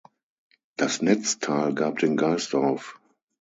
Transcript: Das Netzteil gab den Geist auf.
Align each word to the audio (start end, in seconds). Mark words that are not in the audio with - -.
Das 0.77 1.03
Netzteil 1.03 1.75
gab 1.75 1.99
den 1.99 2.17
Geist 2.17 2.55
auf. 2.55 2.99